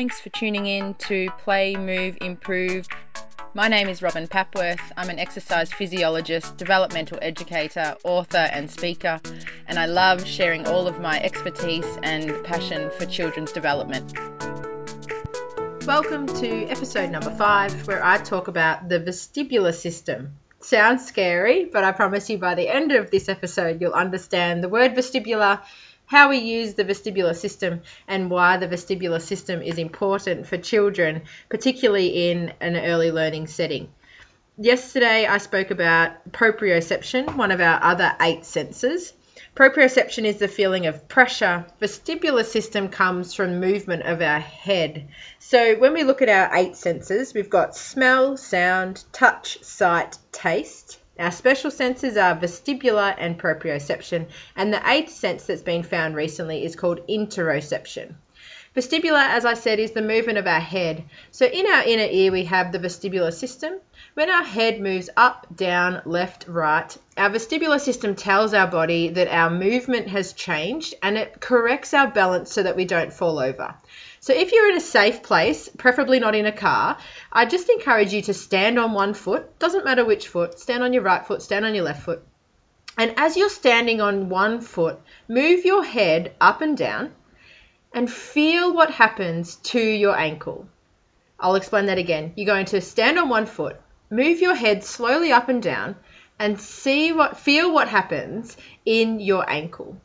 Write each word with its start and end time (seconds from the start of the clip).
Thanks 0.00 0.18
for 0.18 0.30
tuning 0.30 0.64
in 0.64 0.94
to 0.94 1.28
Play, 1.36 1.76
Move, 1.76 2.16
Improve. 2.22 2.88
My 3.52 3.68
name 3.68 3.86
is 3.86 4.00
Robyn 4.00 4.28
Papworth. 4.28 4.80
I'm 4.96 5.10
an 5.10 5.18
exercise 5.18 5.70
physiologist, 5.70 6.56
developmental 6.56 7.18
educator, 7.20 7.94
author, 8.02 8.48
and 8.50 8.70
speaker, 8.70 9.20
and 9.66 9.78
I 9.78 9.84
love 9.84 10.26
sharing 10.26 10.66
all 10.66 10.88
of 10.88 11.00
my 11.00 11.20
expertise 11.20 11.84
and 12.02 12.42
passion 12.44 12.90
for 12.96 13.04
children's 13.04 13.52
development. 13.52 14.18
Welcome 15.84 16.26
to 16.28 16.64
episode 16.68 17.10
number 17.10 17.34
five, 17.36 17.86
where 17.86 18.02
I 18.02 18.16
talk 18.16 18.48
about 18.48 18.88
the 18.88 19.00
vestibular 19.00 19.74
system. 19.74 20.32
Sounds 20.60 21.06
scary, 21.06 21.66
but 21.66 21.84
I 21.84 21.92
promise 21.92 22.30
you 22.30 22.38
by 22.38 22.54
the 22.54 22.70
end 22.70 22.92
of 22.92 23.10
this 23.10 23.28
episode, 23.28 23.82
you'll 23.82 23.92
understand 23.92 24.64
the 24.64 24.70
word 24.70 24.94
vestibular 24.94 25.60
how 26.10 26.28
we 26.28 26.38
use 26.38 26.74
the 26.74 26.84
vestibular 26.84 27.36
system 27.36 27.82
and 28.08 28.28
why 28.32 28.56
the 28.56 28.66
vestibular 28.66 29.20
system 29.20 29.62
is 29.62 29.78
important 29.78 30.44
for 30.44 30.58
children, 30.58 31.22
particularly 31.48 32.30
in 32.30 32.52
an 32.60 32.76
early 32.76 33.12
learning 33.12 33.46
setting. 33.46 33.88
Yesterday, 34.58 35.24
I 35.26 35.38
spoke 35.38 35.70
about 35.70 36.32
proprioception, 36.32 37.36
one 37.36 37.52
of 37.52 37.60
our 37.60 37.80
other 37.80 38.12
eight 38.20 38.44
senses. 38.44 39.12
Proprioception 39.54 40.24
is 40.24 40.38
the 40.38 40.48
feeling 40.48 40.86
of 40.86 41.06
pressure. 41.06 41.64
Vestibular 41.80 42.44
system 42.44 42.88
comes 42.88 43.32
from 43.32 43.60
movement 43.60 44.02
of 44.02 44.20
our 44.20 44.40
head. 44.40 45.06
So 45.38 45.76
when 45.76 45.92
we 45.92 46.02
look 46.02 46.22
at 46.22 46.28
our 46.28 46.50
eight 46.56 46.74
senses, 46.74 47.34
we've 47.34 47.48
got 47.48 47.76
smell, 47.76 48.36
sound, 48.36 49.04
touch, 49.12 49.62
sight, 49.62 50.18
taste. 50.32 50.98
Our 51.20 51.30
special 51.30 51.70
senses 51.70 52.16
are 52.16 52.34
vestibular 52.34 53.14
and 53.18 53.38
proprioception, 53.38 54.28
and 54.56 54.72
the 54.72 54.80
eighth 54.88 55.12
sense 55.12 55.44
that's 55.44 55.60
been 55.60 55.82
found 55.82 56.16
recently 56.16 56.64
is 56.64 56.74
called 56.74 57.06
interoception. 57.08 58.14
Vestibular, 58.74 59.28
as 59.28 59.44
I 59.44 59.52
said, 59.52 59.78
is 59.78 59.90
the 59.90 60.00
movement 60.00 60.38
of 60.38 60.46
our 60.46 60.60
head. 60.60 61.04
So 61.30 61.44
in 61.44 61.66
our 61.66 61.82
inner 61.82 62.08
ear, 62.10 62.32
we 62.32 62.44
have 62.44 62.72
the 62.72 62.78
vestibular 62.78 63.34
system. 63.34 63.74
When 64.14 64.30
our 64.30 64.44
head 64.44 64.80
moves 64.80 65.10
up, 65.14 65.46
down, 65.54 66.00
left, 66.06 66.46
right, 66.48 66.96
our 67.18 67.28
vestibular 67.28 67.80
system 67.80 68.14
tells 68.14 68.54
our 68.54 68.68
body 68.68 69.10
that 69.10 69.28
our 69.28 69.50
movement 69.50 70.08
has 70.08 70.32
changed 70.32 70.94
and 71.02 71.18
it 71.18 71.38
corrects 71.38 71.92
our 71.92 72.10
balance 72.10 72.50
so 72.50 72.62
that 72.62 72.76
we 72.76 72.86
don't 72.86 73.12
fall 73.12 73.38
over. 73.40 73.74
So 74.22 74.34
if 74.34 74.52
you're 74.52 74.68
in 74.68 74.76
a 74.76 74.80
safe 74.80 75.22
place, 75.22 75.70
preferably 75.70 76.20
not 76.20 76.34
in 76.34 76.44
a 76.44 76.52
car, 76.52 76.98
I 77.32 77.46
just 77.46 77.70
encourage 77.70 78.12
you 78.12 78.20
to 78.22 78.34
stand 78.34 78.78
on 78.78 78.92
one 78.92 79.14
foot, 79.14 79.58
doesn't 79.58 79.86
matter 79.86 80.04
which 80.04 80.28
foot, 80.28 80.60
stand 80.60 80.82
on 80.82 80.92
your 80.92 81.02
right 81.02 81.26
foot, 81.26 81.40
stand 81.40 81.64
on 81.64 81.74
your 81.74 81.84
left 81.84 82.02
foot. 82.02 82.22
And 82.98 83.14
as 83.16 83.38
you're 83.38 83.48
standing 83.48 84.02
on 84.02 84.28
one 84.28 84.60
foot, 84.60 85.00
move 85.26 85.64
your 85.64 85.82
head 85.82 86.34
up 86.38 86.60
and 86.60 86.76
down 86.76 87.14
and 87.94 88.12
feel 88.12 88.74
what 88.74 88.90
happens 88.90 89.56
to 89.56 89.80
your 89.80 90.18
ankle. 90.18 90.68
I'll 91.38 91.54
explain 91.54 91.86
that 91.86 91.96
again. 91.96 92.34
You're 92.36 92.44
going 92.44 92.66
to 92.66 92.82
stand 92.82 93.18
on 93.18 93.30
one 93.30 93.46
foot, 93.46 93.80
move 94.10 94.40
your 94.40 94.54
head 94.54 94.84
slowly 94.84 95.32
up 95.32 95.48
and 95.48 95.62
down 95.62 95.96
and 96.38 96.60
see 96.60 97.12
what 97.12 97.38
feel 97.38 97.72
what 97.72 97.88
happens 97.88 98.54
in 98.84 99.18
your 99.18 99.48
ankle. 99.48 99.96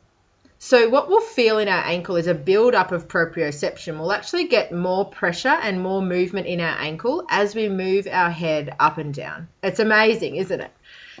So 0.58 0.88
what 0.88 1.08
we'll 1.08 1.20
feel 1.20 1.58
in 1.58 1.68
our 1.68 1.84
ankle 1.84 2.16
is 2.16 2.26
a 2.26 2.34
build 2.34 2.74
up 2.74 2.90
of 2.90 3.08
proprioception. 3.08 3.98
We'll 3.98 4.12
actually 4.12 4.48
get 4.48 4.72
more 4.72 5.04
pressure 5.04 5.48
and 5.48 5.82
more 5.82 6.00
movement 6.00 6.46
in 6.46 6.60
our 6.60 6.78
ankle 6.78 7.26
as 7.28 7.54
we 7.54 7.68
move 7.68 8.08
our 8.10 8.30
head 8.30 8.74
up 8.80 8.96
and 8.96 9.12
down. 9.12 9.48
It's 9.62 9.80
amazing, 9.80 10.36
isn't 10.36 10.60
it? 10.60 10.70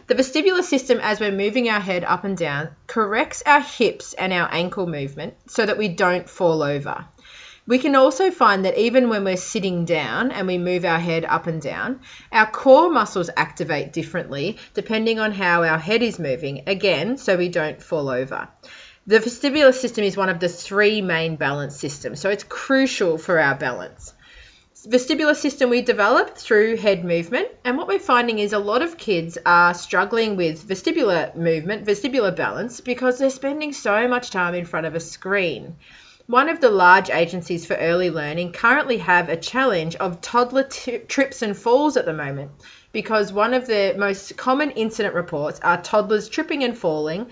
The 0.06 0.14
vestibular 0.14 0.62
system, 0.62 1.00
as 1.02 1.20
we're 1.20 1.32
moving 1.32 1.68
our 1.68 1.80
head 1.80 2.02
up 2.02 2.24
and 2.24 2.36
down, 2.36 2.70
corrects 2.86 3.42
our 3.44 3.60
hips 3.60 4.14
and 4.14 4.32
our 4.32 4.48
ankle 4.50 4.86
movement 4.86 5.34
so 5.46 5.66
that 5.66 5.78
we 5.78 5.88
don't 5.88 6.28
fall 6.28 6.62
over. 6.62 7.04
We 7.66 7.78
can 7.78 7.96
also 7.96 8.30
find 8.30 8.64
that 8.64 8.78
even 8.78 9.08
when 9.08 9.24
we're 9.24 9.36
sitting 9.36 9.84
down 9.84 10.30
and 10.30 10.46
we 10.46 10.56
move 10.56 10.84
our 10.84 11.00
head 11.00 11.24
up 11.24 11.48
and 11.48 11.60
down, 11.60 12.00
our 12.30 12.48
core 12.48 12.90
muscles 12.90 13.28
activate 13.36 13.92
differently 13.92 14.58
depending 14.72 15.18
on 15.18 15.32
how 15.32 15.64
our 15.64 15.78
head 15.78 16.02
is 16.02 16.20
moving, 16.20 16.62
again, 16.68 17.16
so 17.18 17.36
we 17.36 17.48
don't 17.48 17.82
fall 17.82 18.08
over. 18.08 18.48
The 19.08 19.20
vestibular 19.20 19.72
system 19.72 20.02
is 20.02 20.16
one 20.16 20.30
of 20.30 20.40
the 20.40 20.48
three 20.48 21.00
main 21.00 21.36
balance 21.36 21.76
systems, 21.76 22.18
so 22.18 22.28
it's 22.28 22.42
crucial 22.42 23.18
for 23.18 23.38
our 23.38 23.54
balance. 23.54 24.12
Vestibular 24.84 25.36
system 25.36 25.70
we 25.70 25.82
develop 25.82 26.36
through 26.36 26.76
head 26.76 27.04
movement, 27.04 27.46
and 27.64 27.78
what 27.78 27.86
we're 27.86 28.00
finding 28.00 28.40
is 28.40 28.52
a 28.52 28.58
lot 28.58 28.82
of 28.82 28.98
kids 28.98 29.38
are 29.46 29.74
struggling 29.74 30.34
with 30.34 30.66
vestibular 30.66 31.36
movement, 31.36 31.86
vestibular 31.86 32.34
balance, 32.34 32.80
because 32.80 33.18
they're 33.18 33.30
spending 33.30 33.72
so 33.72 34.08
much 34.08 34.30
time 34.30 34.54
in 34.54 34.64
front 34.64 34.86
of 34.86 34.96
a 34.96 35.00
screen. 35.00 35.76
One 36.26 36.48
of 36.48 36.60
the 36.60 36.70
large 36.70 37.08
agencies 37.08 37.64
for 37.64 37.74
early 37.74 38.10
learning 38.10 38.54
currently 38.54 38.98
have 38.98 39.28
a 39.28 39.36
challenge 39.36 39.94
of 39.94 40.20
toddler 40.20 40.64
t- 40.64 40.98
trips 40.98 41.42
and 41.42 41.56
falls 41.56 41.96
at 41.96 42.06
the 42.06 42.12
moment 42.12 42.50
because 42.90 43.32
one 43.32 43.54
of 43.54 43.68
the 43.68 43.94
most 43.96 44.36
common 44.36 44.72
incident 44.72 45.14
reports 45.14 45.60
are 45.62 45.80
toddlers 45.80 46.28
tripping 46.28 46.64
and 46.64 46.76
falling 46.76 47.28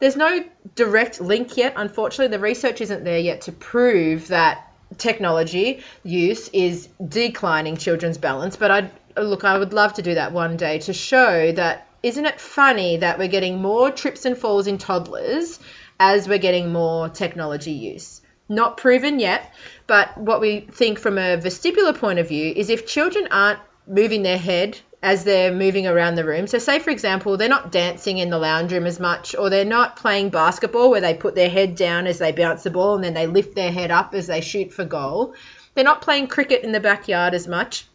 there's 0.00 0.16
no 0.16 0.44
direct 0.74 1.20
link 1.20 1.56
yet. 1.56 1.74
Unfortunately, 1.76 2.34
the 2.34 2.42
research 2.42 2.80
isn't 2.80 3.04
there 3.04 3.18
yet 3.18 3.42
to 3.42 3.52
prove 3.52 4.28
that 4.28 4.66
technology 4.98 5.82
use 6.02 6.48
is 6.48 6.88
declining 7.06 7.76
children's 7.76 8.18
balance. 8.18 8.56
But 8.56 8.70
I 8.70 8.90
look, 9.20 9.44
I 9.44 9.58
would 9.58 9.72
love 9.72 9.94
to 9.94 10.02
do 10.02 10.14
that 10.14 10.32
one 10.32 10.56
day 10.56 10.78
to 10.80 10.92
show 10.92 11.52
that 11.52 11.86
isn't 12.02 12.24
it 12.24 12.40
funny 12.40 12.96
that 12.98 13.18
we're 13.18 13.28
getting 13.28 13.60
more 13.60 13.90
trips 13.90 14.24
and 14.24 14.36
falls 14.36 14.66
in 14.66 14.78
toddlers 14.78 15.60
as 15.98 16.28
we're 16.28 16.38
getting 16.38 16.72
more 16.72 17.08
technology 17.08 17.72
use. 17.72 18.22
Not 18.48 18.78
proven 18.78 19.20
yet, 19.20 19.52
but 19.86 20.16
what 20.16 20.40
we 20.40 20.60
think 20.60 20.98
from 20.98 21.18
a 21.18 21.36
vestibular 21.36 21.96
point 21.96 22.18
of 22.18 22.28
view 22.28 22.52
is 22.56 22.70
if 22.70 22.86
children 22.86 23.28
aren't 23.30 23.60
moving 23.86 24.22
their 24.22 24.38
head 24.38 24.78
as 25.02 25.24
they're 25.24 25.52
moving 25.52 25.86
around 25.86 26.14
the 26.14 26.24
room. 26.24 26.46
So, 26.46 26.58
say 26.58 26.78
for 26.78 26.90
example, 26.90 27.36
they're 27.36 27.48
not 27.48 27.72
dancing 27.72 28.18
in 28.18 28.30
the 28.30 28.38
lounge 28.38 28.72
room 28.72 28.86
as 28.86 29.00
much, 29.00 29.34
or 29.34 29.48
they're 29.48 29.64
not 29.64 29.96
playing 29.96 30.28
basketball 30.30 30.90
where 30.90 31.00
they 31.00 31.14
put 31.14 31.34
their 31.34 31.48
head 31.48 31.74
down 31.74 32.06
as 32.06 32.18
they 32.18 32.32
bounce 32.32 32.62
the 32.62 32.70
ball 32.70 32.96
and 32.96 33.04
then 33.04 33.14
they 33.14 33.26
lift 33.26 33.54
their 33.54 33.72
head 33.72 33.90
up 33.90 34.14
as 34.14 34.26
they 34.26 34.40
shoot 34.40 34.72
for 34.72 34.84
goal. 34.84 35.34
They're 35.74 35.84
not 35.84 36.02
playing 36.02 36.26
cricket 36.26 36.64
in 36.64 36.72
the 36.72 36.80
backyard 36.80 37.32
as 37.34 37.48
much. 37.48 37.86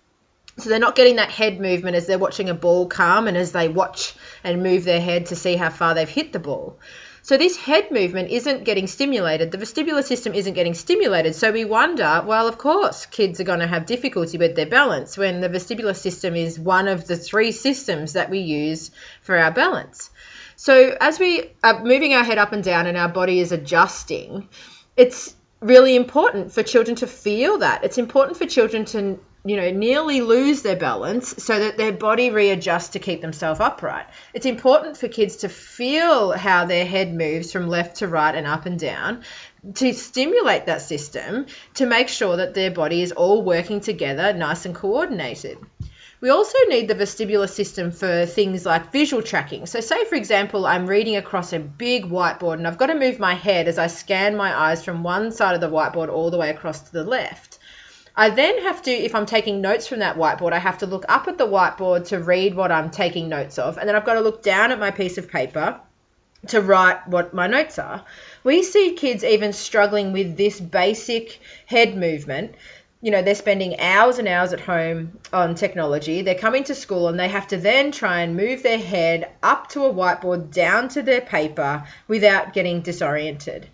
So, 0.58 0.70
they're 0.70 0.80
not 0.80 0.96
getting 0.96 1.18
that 1.18 1.30
head 1.30 1.60
movement 1.60 1.96
as 1.96 2.08
they're 2.08 2.18
watching 2.18 2.50
a 2.50 2.56
ball 2.56 2.88
come 2.88 3.28
and 3.28 3.38
as 3.38 3.52
they 3.52 3.68
watch 3.68 4.16
and 4.44 4.64
move 4.64 4.84
their 4.84 5.02
head 5.02 5.28
to 5.28 5.36
see 5.36 5.56
how 5.56 5.70
far 5.70 5.94
they've 5.94 6.10
hit 6.10 6.34
the 6.34 6.40
ball. 6.40 6.80
So 7.26 7.38
this 7.38 7.58
head 7.58 7.90
movement 7.90 8.30
isn't 8.30 8.66
getting 8.66 8.86
stimulated. 8.86 9.50
The 9.50 9.58
vestibular 9.58 10.04
system 10.04 10.36
isn't 10.36 10.54
getting 10.54 10.76
stimulated. 10.76 11.34
So 11.34 11.52
we 11.52 11.66
wonder, 11.66 12.24
well, 12.24 12.48
of 12.48 12.60
course, 12.60 13.08
kids 13.08 13.40
are 13.40 13.44
going 13.44 13.62
to 13.62 13.66
have 13.66 13.88
difficulty 13.88 14.38
with 14.38 14.56
their 14.56 14.68
balance 14.68 15.18
when 15.18 15.42
the 15.42 15.50
vestibular 15.50 15.96
system 15.96 16.36
is 16.36 16.60
one 16.60 16.88
of 16.88 17.08
the 17.08 17.16
three 17.16 17.52
systems 17.52 18.14
that 18.14 18.30
we 18.30 18.42
use 18.42 18.92
for 19.24 19.36
our 19.36 19.50
balance. 19.50 20.12
So 20.56 20.96
as 21.02 21.18
we 21.18 21.50
are 21.64 21.84
moving 21.84 22.14
our 22.14 22.24
head 22.24 22.38
up 22.38 22.54
and 22.54 22.64
down 22.64 22.86
and 22.86 22.96
our 22.96 23.10
body 23.10 23.40
is 23.40 23.52
adjusting, 23.52 24.48
it's 24.96 25.36
really 25.62 25.96
important 25.96 26.52
for 26.52 26.62
children 26.62 26.96
to 26.98 27.08
feel 27.08 27.58
that. 27.58 27.84
It's 27.84 27.98
important 27.98 28.38
for 28.38 28.46
children 28.46 28.86
to 28.86 29.20
you 29.46 29.56
know, 29.56 29.70
nearly 29.70 30.22
lose 30.22 30.64
their 30.64 30.76
balance 30.76 31.44
so 31.44 31.60
that 31.60 31.78
their 31.78 31.92
body 31.92 32.32
readjusts 32.32 32.90
to 32.90 33.00
keep 33.00 33.22
themselves 33.22 33.60
upright. 33.60 34.08
It's 34.34 34.48
important 34.48 34.98
for 34.98 35.08
kids 35.08 35.38
to 35.38 35.50
feel 35.50 36.32
how 36.32 36.66
their 36.66 36.86
head 36.86 37.14
moves 37.14 37.52
from 37.52 37.68
left 37.68 37.98
to 37.98 38.08
right 38.08 38.34
and 38.34 38.48
up 38.48 38.66
and 38.66 38.80
down 38.80 39.24
to 39.76 39.94
stimulate 39.94 40.66
that 40.66 40.82
system 40.82 41.46
to 41.76 41.86
make 41.86 42.08
sure 42.08 42.38
that 42.38 42.56
their 42.56 42.72
body 42.72 43.04
is 43.04 43.12
all 43.12 43.44
working 43.44 43.82
together 43.82 44.34
nice 44.34 44.66
and 44.66 44.74
coordinated. 44.74 45.60
We 46.22 46.32
also 46.32 46.58
need 46.68 46.88
the 46.88 46.96
vestibular 46.96 47.48
system 47.48 47.92
for 47.92 48.26
things 48.26 48.66
like 48.66 48.92
visual 48.92 49.22
tracking. 49.22 49.68
So, 49.68 49.80
say 49.80 50.06
for 50.06 50.16
example, 50.16 50.66
I'm 50.66 50.88
reading 50.88 51.18
across 51.18 51.54
a 51.54 51.60
big 51.60 52.06
whiteboard 52.06 52.56
and 52.56 52.68
I've 52.68 52.80
got 52.80 52.88
to 52.88 52.96
move 52.96 53.20
my 53.20 53.36
head 53.36 53.68
as 53.68 53.78
I 53.78 53.88
scan 53.88 54.36
my 54.36 54.58
eyes 54.58 54.84
from 54.84 55.04
one 55.04 55.32
side 55.32 55.54
of 55.54 55.62
the 55.62 55.70
whiteboard 55.70 56.10
all 56.10 56.32
the 56.32 56.38
way 56.40 56.50
across 56.50 56.82
to 56.82 56.94
the 56.94 57.04
left. 57.04 57.60
I 58.18 58.30
then 58.30 58.64
have 58.64 58.82
to, 58.84 58.92
if 58.92 59.14
I'm 59.14 59.26
taking 59.26 59.60
notes 59.60 59.88
from 59.88 60.00
that 60.00 60.16
whiteboard, 60.16 60.54
I 60.54 60.60
have 60.60 60.78
to 60.78 60.86
look 60.86 61.04
up 61.10 61.28
at 61.28 61.38
the 61.38 61.48
whiteboard 61.48 62.08
to 62.08 62.20
read 62.20 62.56
what 62.56 62.72
I'm 62.72 62.90
taking 62.90 63.28
notes 63.28 63.60
of. 63.60 63.78
And 63.78 63.90
then 63.90 63.96
I've 63.96 64.06
got 64.06 64.14
to 64.14 64.22
look 64.22 64.42
down 64.42 64.72
at 64.72 64.80
my 64.80 64.92
piece 64.92 65.18
of 65.18 65.30
paper 65.30 65.82
to 66.48 66.62
write 66.62 67.08
what 67.08 67.34
my 67.34 67.48
notes 67.48 67.78
are. 67.78 68.06
We 68.44 68.64
see 68.64 68.94
kids 68.94 69.24
even 69.24 69.52
struggling 69.52 70.14
with 70.14 70.38
this 70.38 70.62
basic 70.62 71.40
head 71.66 71.98
movement. 71.98 72.56
You 73.02 73.12
know, 73.12 73.22
they're 73.22 73.36
spending 73.36 73.80
hours 73.82 74.18
and 74.18 74.30
hours 74.30 74.54
at 74.54 74.62
home 74.62 75.20
on 75.34 75.56
technology. 75.56 76.22
They're 76.22 76.36
coming 76.36 76.64
to 76.66 76.76
school 76.76 77.10
and 77.10 77.20
they 77.20 77.28
have 77.28 77.48
to 77.50 77.58
then 77.58 77.92
try 77.92 78.22
and 78.22 78.38
move 78.38 78.64
their 78.64 78.80
head 78.80 79.30
up 79.44 79.70
to 79.70 79.86
a 79.86 79.94
whiteboard, 79.94 80.52
down 80.52 80.88
to 80.90 81.04
their 81.04 81.22
paper 81.22 81.86
without 82.08 82.54
getting 82.54 82.82
disoriented. 82.82 83.68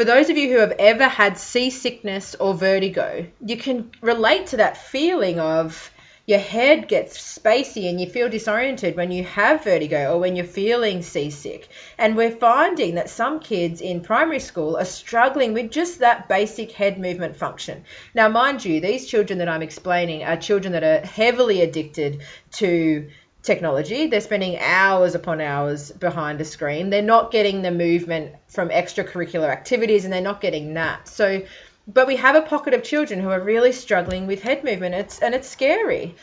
For 0.00 0.06
those 0.06 0.30
of 0.30 0.38
you 0.38 0.50
who 0.50 0.60
have 0.60 0.72
ever 0.78 1.06
had 1.06 1.36
seasickness 1.36 2.34
or 2.34 2.54
vertigo, 2.54 3.26
you 3.44 3.58
can 3.58 3.90
relate 4.00 4.46
to 4.46 4.56
that 4.56 4.78
feeling 4.78 5.38
of, 5.38 5.90
Your 6.24 6.38
head 6.38 6.86
gets 6.86 7.18
spacey 7.18 7.90
and 7.90 8.00
you 8.00 8.08
feel 8.08 8.28
disoriented 8.28 8.94
when 8.96 9.10
you 9.10 9.24
have 9.24 9.64
vertigo 9.64 10.14
or 10.14 10.20
when 10.20 10.36
you're 10.36 10.46
feeling 10.46 11.02
seasick. 11.02 11.68
And 11.98 12.16
we're 12.16 12.30
finding 12.30 12.94
that 12.94 13.10
some 13.10 13.40
kids 13.40 13.80
in 13.80 14.00
primary 14.00 14.38
school 14.38 14.76
are 14.76 14.84
struggling 14.84 15.54
with 15.54 15.72
just 15.72 15.98
that 15.98 16.28
basic 16.28 16.70
head 16.70 17.00
movement 17.00 17.36
function. 17.36 17.84
Now, 18.14 18.28
mind 18.28 18.64
you, 18.64 18.80
these 18.80 19.06
children 19.06 19.40
that 19.40 19.48
I'm 19.48 19.60
explaining 19.60 20.22
are 20.22 20.36
children 20.36 20.72
that 20.74 20.84
are 20.84 21.04
heavily 21.04 21.62
addicted 21.62 22.22
to 22.52 23.10
technology. 23.42 24.06
They're 24.06 24.20
spending 24.20 24.58
hours 24.58 25.14
upon 25.14 25.40
hours 25.40 25.90
behind 25.90 26.40
a 26.40 26.44
screen. 26.44 26.90
They're 26.90 27.02
not 27.02 27.30
getting 27.30 27.62
the 27.62 27.70
movement 27.70 28.34
from 28.48 28.68
extracurricular 28.68 29.48
activities 29.48 30.04
and 30.04 30.12
they're 30.12 30.20
not 30.20 30.40
getting 30.40 30.74
that. 30.74 31.08
So, 31.08 31.42
but 31.86 32.06
we 32.06 32.16
have 32.16 32.36
a 32.36 32.42
pocket 32.42 32.74
of 32.74 32.82
children 32.82 33.20
who 33.20 33.30
are 33.30 33.40
really 33.40 33.72
struggling 33.72 34.26
with 34.26 34.42
head 34.42 34.64
movement. 34.64 34.94
It's 34.94 35.20
and 35.20 35.34
it's 35.34 35.48
scary. 35.48 36.14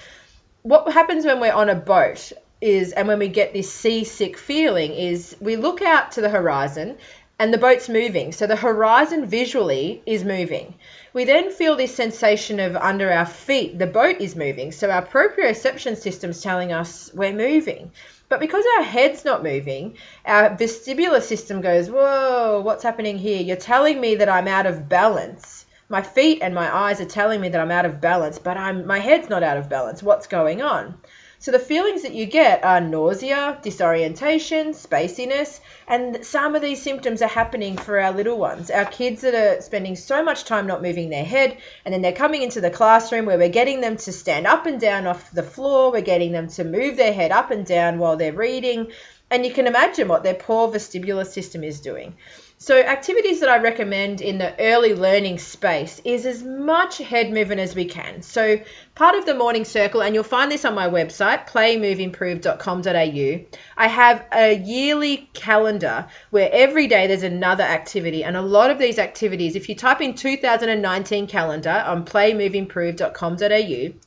What 0.62 0.92
happens 0.92 1.26
when 1.26 1.40
we're 1.40 1.54
on 1.54 1.70
a 1.70 1.76
boat 1.76 2.32
is 2.60 2.92
and 2.92 3.08
when 3.08 3.20
we 3.20 3.28
get 3.28 3.54
this 3.54 3.72
seasick 3.72 4.38
feeling 4.38 4.92
is 4.92 5.36
we 5.40 5.56
look 5.56 5.82
out 5.82 6.14
to 6.14 6.22
the 6.22 6.30
horizon 6.30 6.98
and 7.40 7.54
the 7.54 7.58
boat's 7.58 7.88
moving. 7.88 8.32
So 8.32 8.48
the 8.48 8.56
horizon 8.56 9.26
visually 9.28 10.02
is 10.06 10.24
moving. 10.24 10.74
We 11.14 11.26
then 11.26 11.52
feel 11.52 11.76
this 11.76 11.96
sensation 11.96 12.60
of 12.60 12.76
under 12.76 13.12
our 13.12 13.26
feet, 13.26 13.78
the 13.78 13.88
boat 13.88 14.18
is 14.20 14.36
moving. 14.36 14.72
So 14.72 14.90
our 14.90 15.06
proprioception 15.06 15.98
system's 15.98 16.42
telling 16.42 16.74
us 16.74 17.12
we're 17.14 17.34
moving. 17.34 17.92
But 18.30 18.40
because 18.40 18.66
our 18.78 18.84
head's 18.84 19.24
not 19.24 19.44
moving, 19.44 19.98
our 20.26 20.50
vestibular 20.50 21.22
system 21.22 21.62
goes, 21.62 21.90
Whoa, 21.90 22.62
what's 22.62 22.84
happening 22.84 23.18
here? 23.18 23.42
You're 23.42 23.56
telling 23.56 24.02
me 24.02 24.16
that 24.16 24.30
I'm 24.30 24.48
out 24.48 24.66
of 24.66 24.90
balance. 24.90 25.66
My 25.90 26.02
feet 26.02 26.40
and 26.42 26.54
my 26.54 26.76
eyes 26.76 27.00
are 27.00 27.06
telling 27.06 27.40
me 27.40 27.50
that 27.50 27.62
I'm 27.62 27.72
out 27.72 27.86
of 27.86 28.02
balance, 28.02 28.38
but 28.40 28.58
I'm 28.58 28.86
my 28.86 29.00
head's 29.00 29.30
not 29.30 29.44
out 29.44 29.56
of 29.56 29.70
balance. 29.70 30.04
What's 30.04 30.28
going 30.28 30.62
on? 30.62 30.98
So 31.40 31.52
the 31.52 31.60
feelings 31.60 32.02
that 32.02 32.16
you 32.16 32.26
get 32.26 32.66
are 32.66 32.82
nausea, 32.82 33.60
disorientation, 33.62 34.74
spaciness, 34.74 35.60
and 35.88 36.26
some 36.26 36.56
of 36.56 36.64
these 36.64 36.82
symptoms 36.82 37.22
are 37.22 37.28
happening 37.28 37.78
for 37.78 38.00
our 38.00 38.12
little 38.12 38.40
ones. 38.40 38.72
Our 38.72 38.86
kids 38.86 39.22
that 39.22 39.36
are 39.36 39.62
spending 39.62 39.96
so 39.96 40.24
much 40.24 40.46
time 40.46 40.66
not 40.66 40.82
moving 40.82 41.10
their 41.10 41.24
head, 41.24 41.58
and 41.86 41.94
then 41.94 42.02
they're 42.02 42.12
coming 42.12 42.42
into 42.42 42.60
the 42.60 42.72
classroom 42.72 43.26
where 43.26 43.38
we're 43.38 43.50
getting 43.50 43.82
them 43.82 43.98
to 43.98 44.12
stand 44.12 44.48
up 44.48 44.66
and 44.66 44.82
down 44.82 45.06
off 45.06 45.30
the 45.32 45.44
floor, 45.44 45.92
we're 45.92 46.02
getting 46.02 46.32
them 46.32 46.48
to 46.48 46.64
move 46.64 46.98
their 46.98 47.14
head 47.14 47.32
up 47.32 47.52
and 47.52 47.68
down 47.68 48.00
while 48.00 48.18
they're 48.18 48.34
reading, 48.34 48.92
and 49.30 49.46
you 49.46 49.54
can 49.54 49.68
imagine 49.68 50.08
what 50.08 50.24
their 50.24 50.34
poor 50.34 50.70
vestibular 50.70 51.26
system 51.26 51.64
is 51.64 51.82
doing. 51.82 52.16
So, 52.60 52.76
activities 52.76 53.42
that 53.42 53.50
I 53.50 53.60
recommend 53.60 54.20
in 54.20 54.40
the 54.40 54.60
early 54.60 54.96
learning 54.96 55.38
space 55.38 56.02
is 56.04 56.26
as 56.26 56.42
much 56.42 56.98
head 56.98 57.32
movement 57.32 57.62
as 57.62 57.76
we 57.76 57.86
can. 57.86 58.24
So, 58.24 58.60
part 58.96 59.16
of 59.16 59.28
the 59.28 59.36
morning 59.36 59.64
circle, 59.64 60.02
and 60.02 60.16
you'll 60.16 60.24
find 60.24 60.52
this 60.52 60.66
on 60.66 60.74
my 60.74 60.90
website, 60.90 61.48
playmoveimprove.com.au, 61.48 63.60
I 63.78 63.88
have 63.88 64.26
a 64.34 64.56
yearly 64.56 65.30
calendar 65.34 66.08
where 66.32 66.50
every 66.52 66.88
day 66.88 67.06
there's 67.06 67.22
another 67.22 67.64
activity. 67.64 68.24
And 68.24 68.36
a 68.36 68.42
lot 68.42 68.72
of 68.72 68.80
these 68.80 68.98
activities, 68.98 69.56
if 69.56 69.70
you 69.70 69.76
type 69.76 70.02
in 70.02 70.16
2019 70.16 71.28
calendar 71.28 71.84
on 71.86 72.06
playmoveimprove.com.au, 72.06 74.07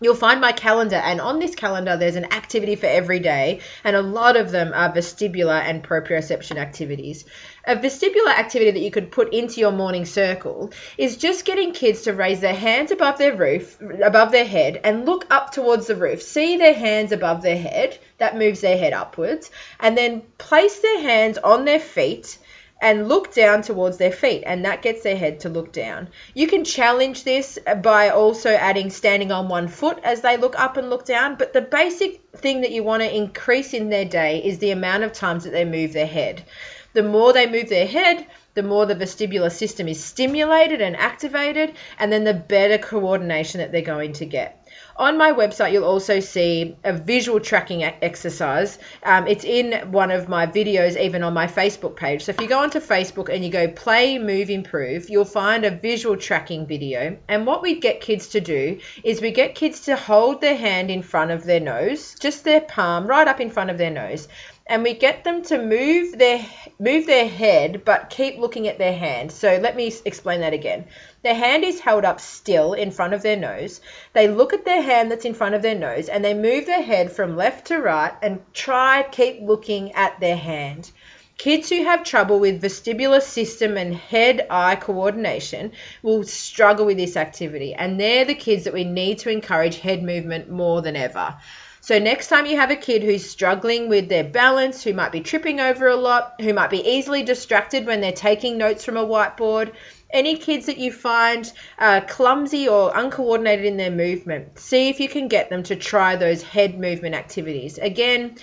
you'll 0.00 0.14
find 0.14 0.40
my 0.40 0.52
calendar 0.52 0.96
and 0.96 1.20
on 1.20 1.38
this 1.38 1.54
calendar 1.54 1.96
there's 1.96 2.16
an 2.16 2.32
activity 2.32 2.74
for 2.74 2.86
every 2.86 3.20
day 3.20 3.60
and 3.84 3.94
a 3.94 4.02
lot 4.02 4.36
of 4.36 4.50
them 4.50 4.72
are 4.74 4.92
vestibular 4.92 5.60
and 5.60 5.84
proprioception 5.84 6.56
activities. 6.56 7.24
A 7.64 7.76
vestibular 7.76 8.36
activity 8.36 8.70
that 8.70 8.80
you 8.80 8.90
could 8.90 9.12
put 9.12 9.34
into 9.34 9.60
your 9.60 9.72
morning 9.72 10.06
circle 10.06 10.72
is 10.96 11.16
just 11.16 11.44
getting 11.44 11.72
kids 11.72 12.02
to 12.02 12.12
raise 12.12 12.40
their 12.40 12.54
hands 12.54 12.90
above 12.90 13.18
their 13.18 13.36
roof 13.36 13.80
above 14.02 14.32
their 14.32 14.46
head 14.46 14.80
and 14.82 15.04
look 15.04 15.26
up 15.30 15.52
towards 15.52 15.86
the 15.86 15.96
roof. 15.96 16.22
See 16.22 16.56
their 16.56 16.74
hands 16.74 17.12
above 17.12 17.42
their 17.42 17.58
head 17.58 17.98
that 18.18 18.38
moves 18.38 18.62
their 18.62 18.78
head 18.78 18.94
upwards 18.94 19.50
and 19.78 19.96
then 19.96 20.22
place 20.38 20.80
their 20.80 21.02
hands 21.02 21.36
on 21.38 21.64
their 21.64 21.80
feet 21.80 22.38
and 22.80 23.08
look 23.08 23.34
down 23.34 23.62
towards 23.62 23.98
their 23.98 24.12
feet, 24.12 24.42
and 24.46 24.64
that 24.64 24.82
gets 24.82 25.02
their 25.02 25.16
head 25.16 25.40
to 25.40 25.48
look 25.48 25.72
down. 25.72 26.08
You 26.34 26.46
can 26.46 26.64
challenge 26.64 27.24
this 27.24 27.58
by 27.82 28.08
also 28.08 28.50
adding 28.50 28.90
standing 28.90 29.30
on 29.32 29.48
one 29.48 29.68
foot 29.68 29.98
as 30.02 30.22
they 30.22 30.36
look 30.36 30.58
up 30.58 30.76
and 30.76 30.88
look 30.88 31.04
down, 31.04 31.36
but 31.36 31.52
the 31.52 31.60
basic 31.60 32.20
thing 32.36 32.62
that 32.62 32.70
you 32.70 32.82
want 32.82 33.02
to 33.02 33.16
increase 33.16 33.74
in 33.74 33.90
their 33.90 34.04
day 34.04 34.42
is 34.42 34.58
the 34.58 34.70
amount 34.70 35.04
of 35.04 35.12
times 35.12 35.44
that 35.44 35.50
they 35.50 35.64
move 35.64 35.92
their 35.92 36.06
head. 36.06 36.42
The 36.92 37.02
more 37.02 37.32
they 37.32 37.46
move 37.46 37.68
their 37.68 37.86
head, 37.86 38.26
the 38.54 38.62
more 38.64 38.84
the 38.84 38.96
vestibular 38.96 39.50
system 39.50 39.86
is 39.86 40.02
stimulated 40.02 40.80
and 40.80 40.96
activated, 40.96 41.74
and 41.98 42.12
then 42.12 42.24
the 42.24 42.34
better 42.34 42.78
coordination 42.78 43.60
that 43.60 43.70
they're 43.70 43.82
going 43.82 44.12
to 44.14 44.26
get. 44.26 44.56
On 44.96 45.16
my 45.16 45.32
website, 45.32 45.72
you'll 45.72 45.84
also 45.84 46.20
see 46.20 46.76
a 46.84 46.92
visual 46.92 47.40
tracking 47.40 47.82
exercise. 47.84 48.78
Um, 49.02 49.26
it's 49.26 49.44
in 49.44 49.92
one 49.92 50.10
of 50.10 50.28
my 50.28 50.46
videos, 50.46 51.00
even 51.00 51.22
on 51.22 51.32
my 51.32 51.46
Facebook 51.46 51.96
page. 51.96 52.24
So 52.24 52.30
if 52.30 52.40
you 52.40 52.48
go 52.48 52.58
onto 52.58 52.80
Facebook 52.80 53.32
and 53.32 53.44
you 53.44 53.50
go 53.50 53.68
play, 53.68 54.18
move, 54.18 54.50
improve, 54.50 55.08
you'll 55.08 55.24
find 55.24 55.64
a 55.64 55.70
visual 55.70 56.16
tracking 56.16 56.66
video. 56.66 57.16
And 57.28 57.46
what 57.46 57.62
we 57.62 57.80
get 57.80 58.00
kids 58.00 58.28
to 58.28 58.40
do 58.40 58.78
is 59.02 59.20
we 59.20 59.30
get 59.30 59.54
kids 59.54 59.80
to 59.82 59.96
hold 59.96 60.40
their 60.40 60.56
hand 60.56 60.90
in 60.90 61.02
front 61.02 61.30
of 61.30 61.44
their 61.44 61.60
nose, 61.60 62.14
just 62.20 62.44
their 62.44 62.60
palm 62.60 63.06
right 63.06 63.26
up 63.26 63.40
in 63.40 63.50
front 63.50 63.70
of 63.70 63.78
their 63.78 63.90
nose 63.90 64.28
and 64.70 64.84
we 64.84 64.94
get 64.94 65.24
them 65.24 65.42
to 65.42 65.58
move 65.58 66.16
their 66.16 66.46
move 66.78 67.04
their 67.04 67.28
head 67.28 67.82
but 67.84 68.08
keep 68.08 68.38
looking 68.38 68.68
at 68.68 68.78
their 68.78 68.96
hand. 68.96 69.32
So 69.32 69.58
let 69.60 69.74
me 69.74 69.92
explain 70.04 70.40
that 70.40 70.52
again. 70.52 70.84
Their 71.24 71.34
hand 71.34 71.64
is 71.64 71.80
held 71.80 72.04
up 72.04 72.20
still 72.20 72.74
in 72.74 72.92
front 72.92 73.12
of 73.12 73.20
their 73.20 73.36
nose. 73.36 73.80
They 74.12 74.28
look 74.28 74.52
at 74.52 74.64
their 74.64 74.80
hand 74.80 75.10
that's 75.10 75.24
in 75.24 75.34
front 75.34 75.56
of 75.56 75.62
their 75.62 75.74
nose 75.74 76.08
and 76.08 76.24
they 76.24 76.34
move 76.34 76.66
their 76.66 76.82
head 76.82 77.10
from 77.10 77.36
left 77.36 77.66
to 77.66 77.78
right 77.78 78.12
and 78.22 78.40
try 78.54 79.02
keep 79.02 79.42
looking 79.42 79.90
at 79.92 80.20
their 80.20 80.36
hand. 80.36 80.92
Kids 81.36 81.68
who 81.70 81.82
have 81.82 82.04
trouble 82.04 82.38
with 82.38 82.62
vestibular 82.62 83.20
system 83.20 83.76
and 83.76 83.94
head 83.94 84.46
eye 84.50 84.76
coordination 84.76 85.72
will 86.02 86.22
struggle 86.22 86.84
with 86.84 86.98
this 86.98 87.16
activity, 87.16 87.72
and 87.72 87.98
they're 87.98 88.26
the 88.26 88.34
kids 88.34 88.64
that 88.64 88.74
we 88.74 88.84
need 88.84 89.20
to 89.20 89.30
encourage 89.30 89.78
head 89.78 90.02
movement 90.02 90.50
more 90.50 90.82
than 90.82 90.96
ever. 90.96 91.36
So 91.82 91.98
next 91.98 92.28
time 92.28 92.46
you 92.46 92.56
have 92.58 92.70
a 92.70 92.76
kid 92.76 93.02
who's 93.02 93.28
struggling 93.28 93.88
with 93.88 94.08
their 94.08 94.24
balance, 94.24 94.84
who 94.84 94.92
might 94.92 95.12
be 95.12 95.20
tripping 95.20 95.60
over 95.60 95.88
a 95.88 95.96
lot, 95.96 96.34
who 96.40 96.52
might 96.52 96.70
be 96.70 96.86
easily 96.86 97.22
distracted 97.22 97.86
when 97.86 98.00
they're 98.00 98.12
taking 98.12 98.58
notes 98.58 98.84
from 98.84 98.98
a 98.98 99.06
whiteboard, 99.06 99.72
any 100.12 100.36
kids 100.36 100.66
that 100.66 100.78
you 100.78 100.92
find 100.92 101.50
uh, 101.78 102.02
clumsy 102.02 102.68
or 102.68 102.92
uncoordinated 102.94 103.64
in 103.64 103.76
their 103.76 103.90
movement, 103.90 104.58
see 104.58 104.88
if 104.88 105.00
you 105.00 105.08
can 105.08 105.28
get 105.28 105.48
them 105.48 105.62
to 105.62 105.76
try 105.76 106.16
those 106.16 106.42
head 106.42 106.78
movement 106.78 107.14
activities. 107.14 107.78
Again, 107.78 108.36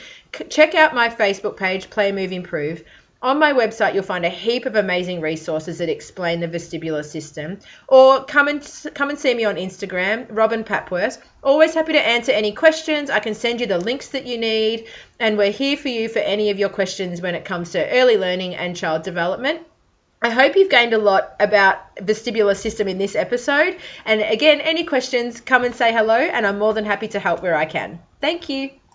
check 0.50 0.74
out 0.74 0.96
my 0.96 1.10
Facebook 1.10 1.58
page, 1.58 1.90
Play 1.90 2.12
Move 2.12 2.32
Improve. 2.32 2.84
On 3.22 3.40
my 3.40 3.52
website, 3.52 3.96
you'll 3.96 4.04
find 4.04 4.26
a 4.26 4.30
heap 4.30 4.68
of 4.68 4.76
amazing 4.76 5.22
resources 5.22 5.80
that 5.80 5.90
explain 5.90 6.40
the 6.40 6.48
vestibular 6.48 7.04
system. 7.04 7.58
Or 7.88 8.24
come 8.24 8.48
and 8.48 8.86
come 8.94 9.10
and 9.10 9.18
see 9.18 9.34
me 9.34 9.44
on 9.46 9.56
Instagram, 9.56 10.28
Robyn 10.30 10.64
Papworth. 10.64 11.18
Always 11.44 11.74
happy 11.74 11.94
to 11.94 12.08
answer 12.08 12.32
any 12.32 12.52
questions. 12.52 13.10
I 13.10 13.20
can 13.20 13.34
send 13.34 13.60
you 13.60 13.66
the 13.66 13.80
links 13.80 14.10
that 14.10 14.28
you 14.28 14.38
need, 14.38 14.88
and 15.20 15.38
we're 15.38 15.52
here 15.52 15.78
for 15.78 15.88
you 15.88 16.10
for 16.10 16.20
any 16.20 16.52
of 16.52 16.60
your 16.60 16.70
questions 16.70 17.20
when 17.20 17.34
it 17.34 17.44
comes 17.44 17.72
to 17.72 17.90
early 17.90 18.18
learning 18.18 18.56
and 18.56 18.76
child 18.76 19.02
development. 19.02 19.62
I 20.22 20.30
hope 20.30 20.56
you've 20.56 20.70
gained 20.70 20.94
a 20.94 20.98
lot 20.98 21.36
about 21.40 21.96
vestibular 21.98 22.56
system 22.56 22.88
in 22.88 22.98
this 22.98 23.16
episode. 23.16 23.78
And 24.06 24.22
again, 24.22 24.62
any 24.62 24.84
questions, 24.84 25.42
come 25.42 25.64
and 25.64 25.76
say 25.76 25.92
hello, 25.92 26.18
and 26.18 26.46
I'm 26.46 26.60
more 26.60 26.74
than 26.74 26.86
happy 26.86 27.08
to 27.10 27.20
help 27.20 27.42
where 27.42 27.56
I 27.56 27.66
can. 27.66 28.00
Thank 28.22 28.50
you. 28.50 28.78